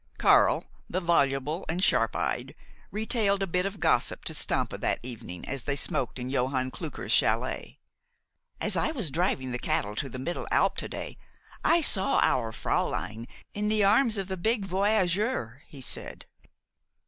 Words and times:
Karl, 0.17 0.65
the 0.89 0.99
voluble 0.99 1.63
and 1.69 1.83
sharp 1.83 2.15
eyed, 2.15 2.55
retailed 2.89 3.43
a 3.43 3.45
bit 3.45 3.67
of 3.67 3.79
gossip 3.79 4.25
to 4.25 4.33
Stampa 4.33 4.79
that 4.79 4.99
evening 5.03 5.47
as 5.47 5.61
they 5.61 5.75
smoked 5.75 6.17
in 6.17 6.27
Johann 6.27 6.71
Klucker's 6.71 7.11
chalet. 7.11 7.77
"As 8.59 8.75
I 8.75 8.89
was 8.89 9.11
driving 9.11 9.51
the 9.51 9.59
cattle 9.59 9.95
to 9.97 10.09
the 10.09 10.17
middle 10.17 10.47
alp 10.49 10.75
to 10.77 10.89
day, 10.89 11.19
I 11.63 11.81
saw 11.81 12.19
our 12.23 12.51
fräulein 12.51 13.27
in 13.53 13.67
the 13.67 13.83
arms 13.83 14.17
of 14.17 14.27
the 14.27 14.37
big 14.37 14.65
voyageur," 14.65 15.61
he 15.67 15.81
said. 15.81 16.25